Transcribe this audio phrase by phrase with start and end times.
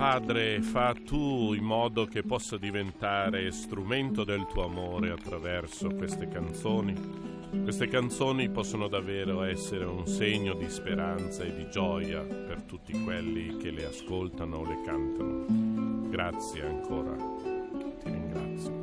[0.00, 6.94] Padre, fa tu in modo che possa diventare strumento del tuo amore attraverso queste canzoni.
[7.64, 13.58] Queste canzoni possono davvero essere un segno di speranza e di gioia per tutti quelli
[13.58, 16.08] che le ascoltano o le cantano.
[16.08, 17.14] Grazie ancora,
[18.02, 18.79] ti ringrazio.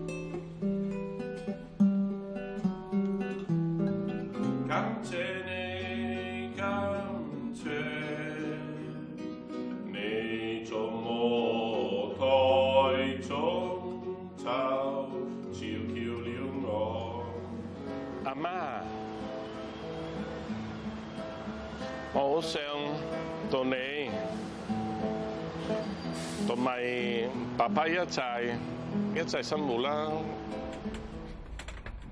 [29.33, 30.23] Velice jsem volal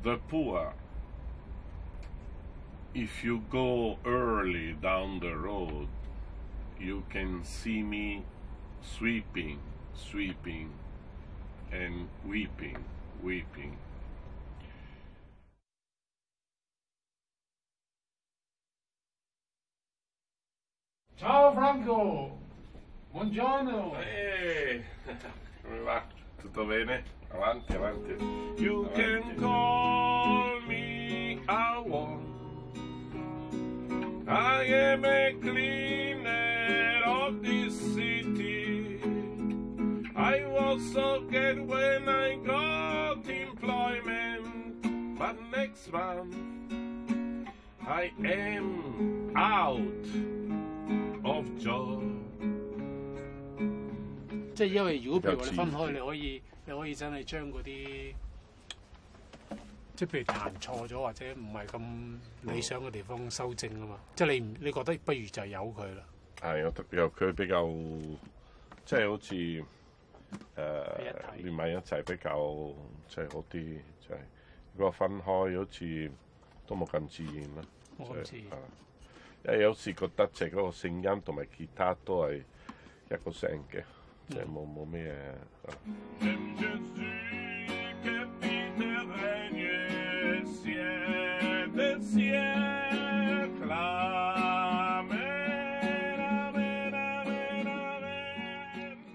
[0.04, 0.74] the poor.
[2.94, 5.88] If you go early down the road,
[6.80, 8.22] you can see me
[8.82, 9.60] sweeping,
[9.94, 10.70] sweeping,
[11.72, 12.84] and weeping,
[13.24, 13.78] weeping.
[21.18, 22.38] Ciao Franco!
[23.14, 23.94] Buongiorno!
[23.96, 24.84] Hey!
[25.64, 26.15] Come va?
[26.46, 27.04] tutto bene?
[27.32, 28.62] Avanti, avanti.
[28.62, 29.02] You avanti.
[29.02, 32.26] can call me a one.
[34.28, 39.02] I am a cleaner of this city.
[40.16, 46.36] I was so good when I got employment, but next month
[47.88, 50.06] I am out
[51.24, 52.15] of job.
[54.56, 58.14] 即係因為，如果譬如話你分開，你可以你可以真係將嗰啲
[59.98, 64.00] 即係譬如彈錯咗或者唔係咁理想嘅地方修正啊嘛。
[64.16, 66.04] 即係你你覺得不如就由佢啦。
[66.40, 67.68] 係我特佢比較
[68.86, 69.64] 即係好似誒
[71.44, 72.74] 連埋一齊比較
[73.10, 73.78] 即係好啲，
[74.08, 74.18] 就係
[74.76, 76.12] 如果分開好似
[76.66, 77.62] 都冇咁自然啦。
[77.98, 78.50] 我因
[79.52, 82.42] 係有時覺得嗰個聲音同埋其他都係
[83.12, 83.84] 一個聲嘅。
[84.48, 85.14] 冇冇咩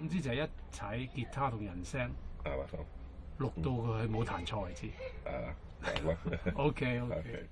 [0.00, 2.10] 唔知就系一齊吉他同人聲，
[3.38, 4.87] 錄到佢冇彈錯為止。
[5.25, 6.16] 啦
[6.54, 7.48] ，OK OK。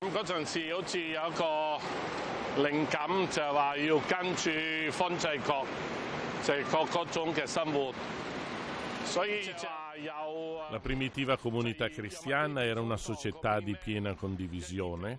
[0.00, 2.21] 咁 嗰陣時好似有一個。
[2.56, 4.50] 靈感就係話要跟住
[4.90, 5.54] 方濟各，
[6.42, 7.92] 濟各嗰種嘅生活，
[9.06, 9.68] 所以就
[10.02, 10.58] 有。
[10.70, 15.18] La primitiva comunità cristiana era una società di piena condivisione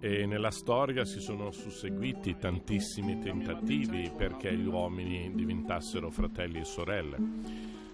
[0.00, 7.16] e nella storia si sono susseguiti tantissimi tentativi perché gli uomini diventassero fratelli e sorelle.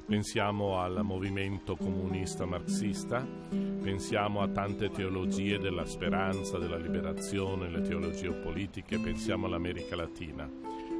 [0.06, 8.30] Pensiamo al movimento comunista marxista, pensiamo a tante teologie della speranza, della liberazione, le teologie
[8.34, 10.46] politiche, pensiamo all'America Latina.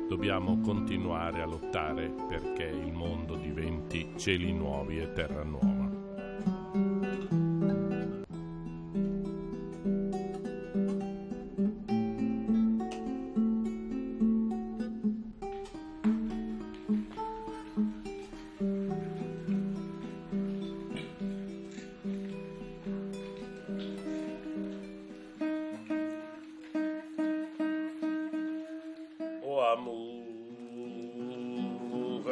[0.08, 5.83] Dobbiamo continuare a lottare perché il mondo diventi cieli nuovi e terra nuova.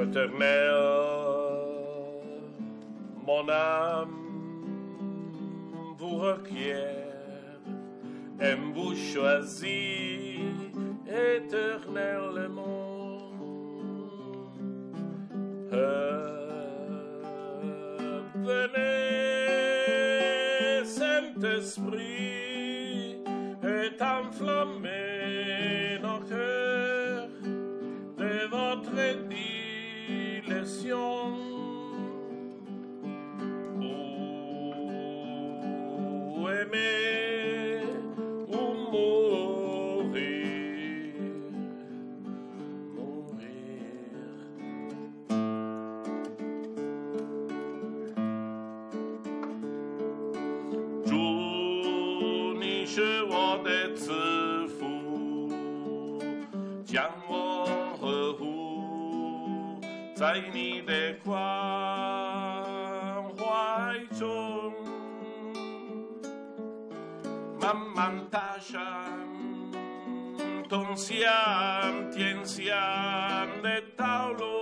[0.02, 0.74] éternel,
[3.24, 4.18] mon âme
[5.98, 7.60] vous requiert,
[8.40, 10.51] aime vous choisir
[36.74, 36.78] 主，
[52.58, 54.12] 你是我的赐
[54.68, 55.52] 福，
[56.86, 57.66] 将我
[58.00, 59.78] 呵护
[60.14, 61.41] 在你的。
[73.02, 74.61] grande tower.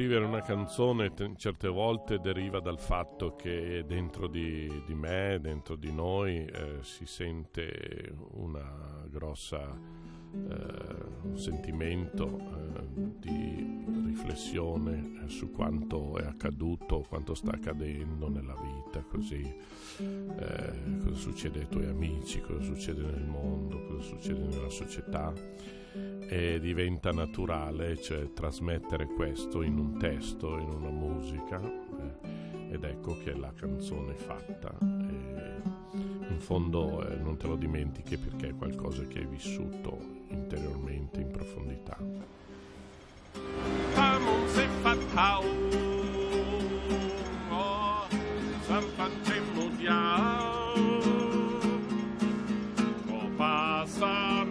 [0.00, 5.76] scrivere una canzone t- certe volte deriva dal fatto che dentro di, di me, dentro
[5.76, 12.86] di noi, eh, si sente una grossa eh, sentimento eh,
[13.18, 20.72] di riflessione eh, su quanto è accaduto, quanto sta accadendo nella vita, così, eh,
[21.02, 25.32] cosa succede ai tuoi amici, cosa succede nel mondo, cosa succede nella società
[26.28, 33.16] e diventa naturale cioè, trasmettere questo in un testo, in una musica eh, ed ecco
[33.22, 34.99] che la canzone è fatta
[36.40, 39.98] fondo eh, non te lo dimentichi perché è qualcosa che hai vissuto
[40.28, 41.96] interiormente in profondità.
[45.12, 45.48] Oh,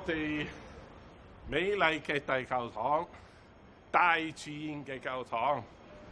[0.00, 0.46] 我哋
[1.46, 3.06] 美丽嘅大教堂，
[3.90, 5.62] 大自然嘅教堂，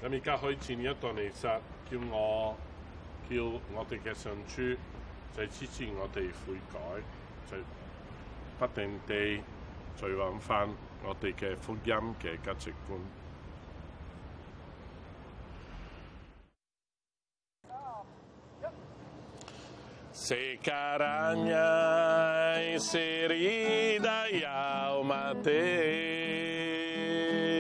[0.02, 1.42] 咁而家可以傳一段事實，
[1.90, 2.54] 叫我
[3.30, 3.44] 叫
[3.74, 4.62] 我哋嘅上主
[5.34, 7.02] 就支持我哋悔改，
[7.50, 7.56] 就
[8.58, 9.42] 不停地
[9.96, 10.68] 再揾翻
[11.02, 13.00] 我哋嘅福音嘅价值观。
[20.26, 21.68] Se caragna
[22.60, 25.64] e se rida jaumate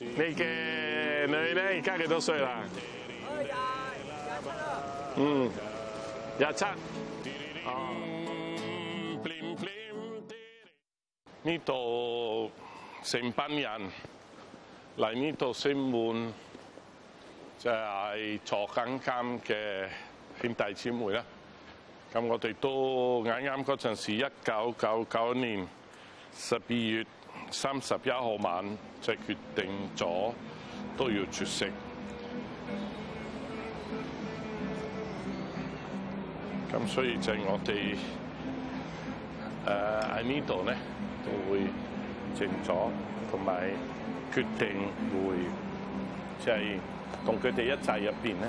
[0.00, 2.58] 你嘅女咧，而家幾多歲啦？
[5.16, 5.48] 嗯，
[6.38, 6.64] 廿七。
[11.44, 12.50] 呢度
[13.04, 13.70] 成班人
[14.98, 16.32] 嚟，呢度成門，
[17.60, 19.88] 就係坐緊監嘅
[20.40, 21.24] 兄弟姊妹啦。
[22.12, 25.68] 咁我哋都啱啱嗰陣時，一九九九年。
[26.34, 27.04] 十二月
[27.50, 28.64] 三十一號晚
[29.02, 30.32] 就決定咗
[30.96, 31.70] 都要絕食，
[36.72, 37.96] 咁所以就我哋
[39.66, 40.76] 诶喺呢度咧
[41.22, 41.66] 都會
[42.34, 42.88] 靜咗，
[43.30, 43.70] 同埋
[44.34, 45.36] 決定會
[46.42, 46.78] 即係
[47.26, 48.48] 同佢哋一齊入邊咧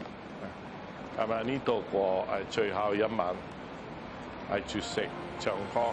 [1.16, 3.32] 系咪呢度过诶最后一晚，
[4.52, 5.90] 系绝食唱歌。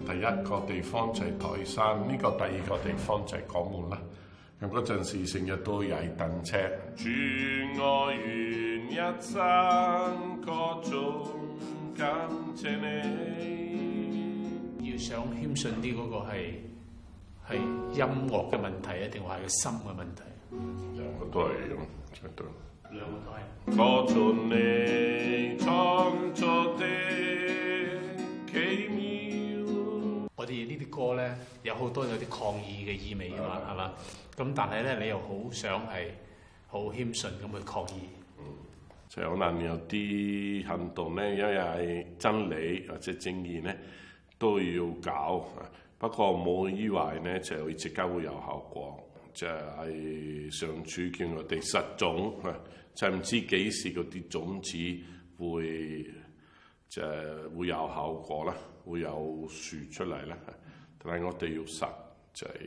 [0.06, 3.98] 第一個地方就係台山，呢個第二個地方就係港門啦。
[4.60, 6.58] 咁嗰陣時成日都係等車。
[11.96, 14.40] 感谢你。
[14.90, 16.42] 要想谦逊啲，嗰个系
[17.48, 20.22] 系音乐嘅问题，定话系个心嘅问题？
[20.50, 21.48] 两个都系。
[22.90, 23.80] 两个都系。
[23.80, 26.86] 我尽你创作的
[28.50, 30.28] 奇妙。
[30.36, 33.92] 我哋呢啲歌咧，有好多有啲抗议嘅意味啊嘛，系嘛？
[34.44, 36.10] 咁但系咧，你又好想系
[36.66, 38.19] 好谦逊咁去抗议。
[39.10, 43.76] 就可能有啲行動咧，因為係真理或者正義咧
[44.38, 45.44] 都要搞
[45.98, 52.34] 不過冇以懷咧就係直接會有效果，就係上處叫我哋實種，
[52.94, 54.78] 就唔知幾時嗰啲種子
[55.36, 56.06] 會
[56.88, 57.02] 就
[57.58, 58.54] 會有效果啦，
[58.86, 60.38] 會有樹出嚟啦。
[61.00, 61.88] 但係我哋要實，
[62.32, 62.60] 就係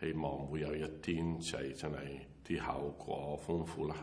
[0.00, 1.96] 希望會有一天就係真係
[2.44, 3.94] 啲效果豐富啦。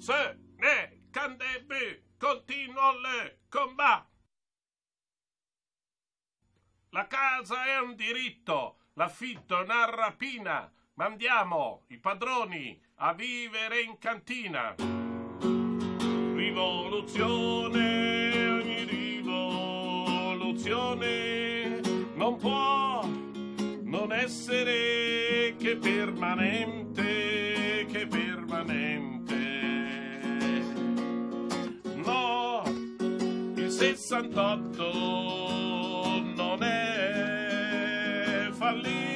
[0.00, 2.74] se ne candebbe début.
[3.02, 4.04] le combat.
[6.92, 10.70] La casa è un diritto, l'affitto è una rapina.
[10.94, 14.74] Mandiamo i padroni a vivere in cantina.
[16.34, 21.80] Rivoluzione, ogni rivoluzione
[22.16, 29.09] non può non essere che permanente, che permanente.
[34.10, 34.88] 68
[36.36, 39.09] non è fallito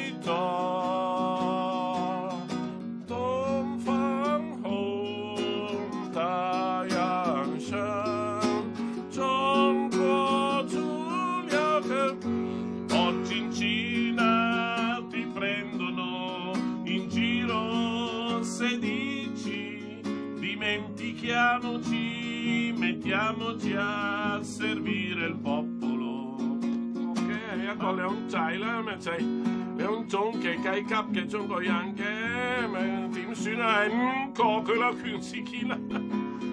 [30.75, 32.83] 低級嘅中國人嘅，咪
[33.14, 33.78] 點算啊？
[33.78, 35.78] 係唔過佢啦，权治天啦！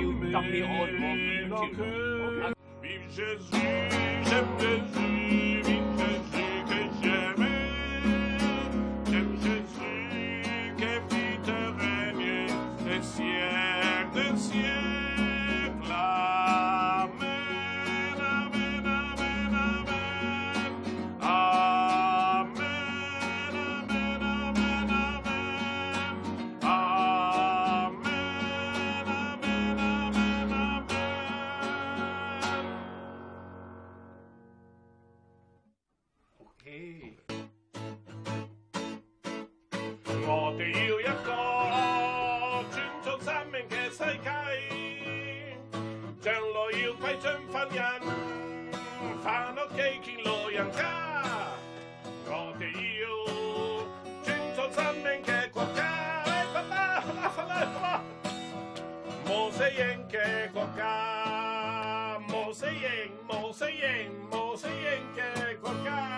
[0.00, 0.26] you
[2.80, 3.62] Vive Jésus,
[4.24, 5.19] j'aime Jésus
[47.18, 48.02] fan Fabian,
[49.24, 51.22] fan od Kejkin Lojanka.
[52.26, 52.98] Goty i
[54.24, 56.22] czym co sam mękę kłopka,
[56.54, 58.00] lepa, lepa, lepa.
[59.28, 66.09] Może jękę kłopka, może jęk, może jęk, może jękę kłopka.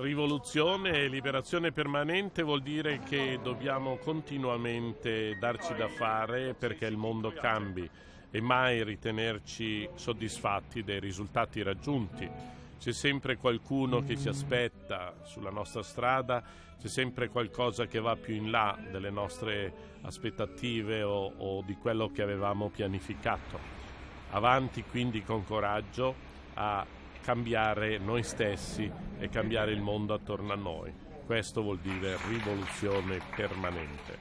[0.00, 7.32] Rivoluzione e liberazione permanente vuol dire che dobbiamo continuamente darci da fare perché il mondo
[7.32, 7.90] cambi
[8.30, 12.30] e mai ritenerci soddisfatti dei risultati raggiunti.
[12.78, 16.44] C'è sempre qualcuno che ci aspetta sulla nostra strada,
[16.80, 22.08] c'è sempre qualcosa che va più in là delle nostre aspettative o, o di quello
[22.12, 23.58] che avevamo pianificato.
[24.30, 26.14] Avanti quindi con coraggio
[26.54, 26.86] a
[27.28, 30.90] cambiare noi stessi e cambiare il mondo attorno a noi.
[31.26, 34.16] Questo vuol dire rivoluzione permanente.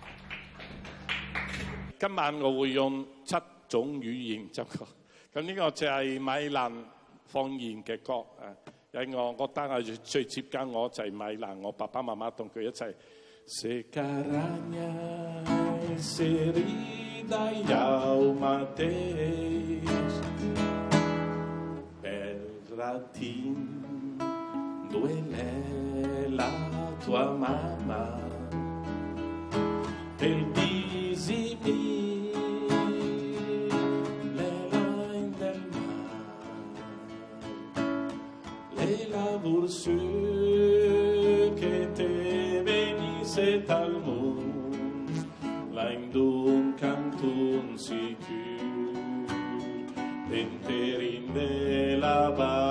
[1.98, 3.36] 今晚我會用七
[3.70, 4.86] 種語言奏歌，
[5.34, 6.84] 咁呢個就係米蘭
[7.26, 8.54] 方言嘅歌啊！
[9.02, 12.94] 因我覺得係最接近我就係米蘭，我爸爸媽媽同佢一齊。
[13.48, 14.92] Secaranya,
[15.48, 19.77] eh, serida yau matei
[22.88, 24.16] latin
[24.92, 25.50] duele
[26.40, 26.50] la
[27.04, 28.02] tua mamma
[30.22, 32.38] per disibire
[34.38, 37.84] le lain del mare,
[38.78, 39.66] le lavur
[41.60, 42.14] che te
[42.72, 44.78] venisse dal mondo,
[45.76, 48.94] la in d'un cantun sicur,
[50.30, 51.52] penterin de
[52.00, 52.67] la barra.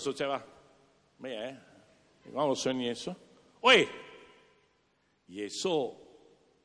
[0.00, 0.42] so ceva,
[1.16, 2.28] mie, eh?
[2.30, 3.14] imamo sono Jesu.
[3.60, 3.88] Oi,
[5.24, 5.96] Jesu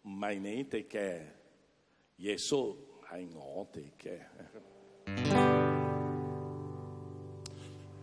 [0.02, 1.32] mainete che,
[2.15, 4.26] Jesu hainote che.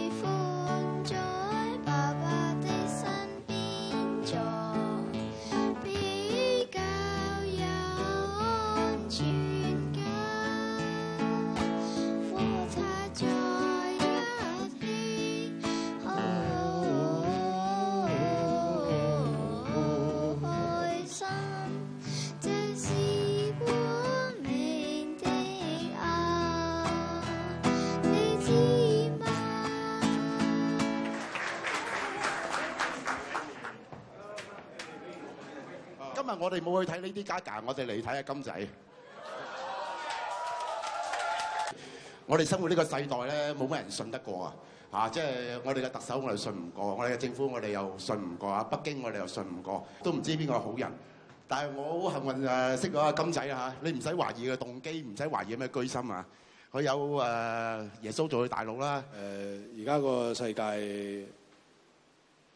[36.41, 38.67] 我哋冇去睇呢啲 Gaga，我哋嚟睇下金仔。
[42.25, 44.55] 我哋生活呢個世代咧，冇乜人信得過啊！
[44.89, 49.87] 啊，即係我哋嘅特首，我哋信唔過；我哋嘅政府，我哋又信唔過；啊，北京，我哋又信唔過。
[50.01, 50.91] 都唔知邊個係好人。
[51.47, 56.25] 但係我好幸運啊，識咗阿金仔啊你唔使懷疑嘅動機，唔使懷疑咩居心啊！
[56.71, 59.03] 佢有誒耶穌做佢大佬啦。
[59.77, 60.63] 誒，而家個世界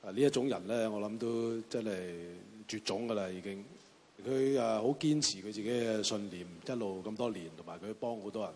[0.03, 1.91] 啊呢一種人咧，我諗都真係
[2.75, 3.63] 絕種噶啦，已經。
[4.25, 8.51] 佢誒好堅持佢自己嘅信念，一路咁多年，同埋佢幫好多人。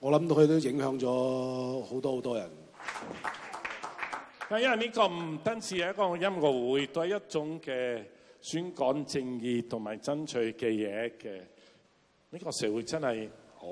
[0.00, 2.50] 我諗到佢都影響咗好多好多人。
[4.50, 8.02] 因為呢個唔單止係一個音樂會，對一種嘅
[8.40, 11.40] 宣講正義同埋爭取嘅嘢嘅。
[12.30, 13.66] 呢個社會真係好，